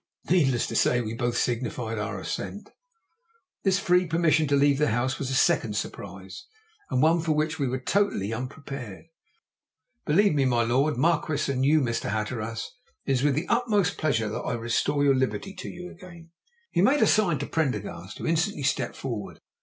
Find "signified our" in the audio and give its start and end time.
1.37-2.19